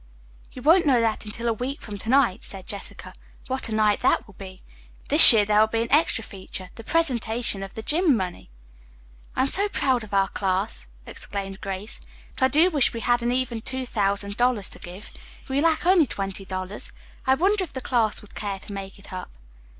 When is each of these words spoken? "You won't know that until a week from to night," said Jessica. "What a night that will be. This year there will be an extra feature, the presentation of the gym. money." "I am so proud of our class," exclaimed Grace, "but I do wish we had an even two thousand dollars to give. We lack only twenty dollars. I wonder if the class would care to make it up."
"You 0.51 0.63
won't 0.63 0.87
know 0.87 0.99
that 0.99 1.25
until 1.25 1.47
a 1.47 1.53
week 1.53 1.79
from 1.79 1.99
to 1.99 2.09
night," 2.09 2.41
said 2.41 2.65
Jessica. 2.65 3.13
"What 3.45 3.69
a 3.69 3.75
night 3.75 3.99
that 3.99 4.25
will 4.25 4.33
be. 4.33 4.63
This 5.09 5.31
year 5.31 5.45
there 5.45 5.59
will 5.59 5.67
be 5.67 5.83
an 5.83 5.91
extra 5.91 6.23
feature, 6.23 6.71
the 6.73 6.83
presentation 6.83 7.61
of 7.61 7.75
the 7.75 7.83
gym. 7.83 8.17
money." 8.17 8.49
"I 9.35 9.41
am 9.41 9.47
so 9.47 9.69
proud 9.69 10.03
of 10.03 10.11
our 10.11 10.29
class," 10.29 10.87
exclaimed 11.05 11.61
Grace, 11.61 11.99
"but 12.35 12.45
I 12.45 12.47
do 12.47 12.71
wish 12.71 12.93
we 12.93 13.01
had 13.01 13.21
an 13.21 13.31
even 13.31 13.61
two 13.61 13.85
thousand 13.85 14.37
dollars 14.37 14.69
to 14.69 14.79
give. 14.79 15.11
We 15.47 15.61
lack 15.61 15.85
only 15.85 16.07
twenty 16.07 16.45
dollars. 16.45 16.91
I 17.27 17.35
wonder 17.35 17.63
if 17.63 17.73
the 17.73 17.79
class 17.79 18.23
would 18.23 18.33
care 18.33 18.57
to 18.57 18.73
make 18.73 18.97
it 18.97 19.13
up." 19.13 19.29